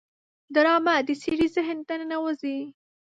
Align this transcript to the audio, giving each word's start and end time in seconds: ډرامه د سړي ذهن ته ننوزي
ډرامه 0.53 0.95
د 1.07 1.09
سړي 1.23 1.47
ذهن 1.55 1.77
ته 1.87 1.93
ننوزي 2.01 2.57